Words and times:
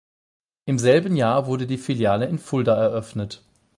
Im 0.65 0.79
selben 0.79 1.15
Jahr 1.15 1.45
wurde 1.45 1.67
die 1.67 1.77
Filiale 1.77 2.25
in 2.25 2.39
Fulda 2.39 2.73
eröffnet. 2.75 3.43